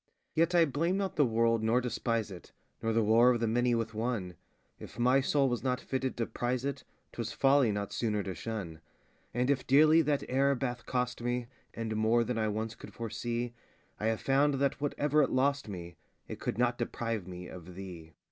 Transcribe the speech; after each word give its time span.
Yet 0.33 0.55
I 0.55 0.65
blame 0.65 0.97
not 0.97 1.15
the 1.15 1.27
world, 1.27 1.61
nor 1.61 1.79
despise 1.79 2.31
it, 2.31 2.51
Nor 2.81 2.91
the 2.91 3.03
war 3.03 3.29
of 3.29 3.39
the 3.39 3.45
many 3.45 3.75
with 3.75 3.91
oneŌĆö 3.91 4.33
If 4.79 4.97
my 4.97 5.21
soul 5.21 5.47
was 5.47 5.61
not 5.63 5.79
fitted 5.79 6.17
to 6.17 6.25
prize 6.25 6.65
it, 6.65 6.83
ŌĆÖTwas 7.13 7.35
folly 7.35 7.71
not 7.71 7.93
sooner 7.93 8.23
to 8.23 8.33
shun: 8.33 8.81
And 9.31 9.51
if 9.51 9.67
dearly 9.67 10.01
that 10.01 10.23
error 10.27 10.55
bath 10.55 10.87
cost 10.87 11.21
me, 11.21 11.45
And 11.75 11.95
more 11.95 12.23
than 12.23 12.39
I 12.39 12.47
once 12.47 12.73
could 12.73 12.95
foresee, 12.95 13.53
I 13.99 14.07
have 14.07 14.21
found 14.21 14.55
that 14.55 14.81
whatever 14.81 15.21
it 15.21 15.29
lost 15.29 15.69
me, 15.69 15.97
It 16.27 16.39
could 16.39 16.57
not 16.57 16.79
deprive 16.79 17.27
me 17.27 17.47
of 17.47 17.65
_thee. 17.65 18.13